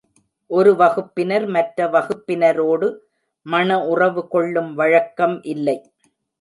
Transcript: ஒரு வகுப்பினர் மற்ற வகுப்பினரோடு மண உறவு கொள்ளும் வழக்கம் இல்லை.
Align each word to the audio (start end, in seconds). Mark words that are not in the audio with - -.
ஒரு 0.51 0.71
வகுப்பினர் 0.75 1.45
மற்ற 1.47 1.87
வகுப்பினரோடு 1.87 2.89
மண 3.45 3.79
உறவு 3.85 4.27
கொள்ளும் 4.27 4.73
வழக்கம் 4.73 5.37
இல்லை. 5.43 5.77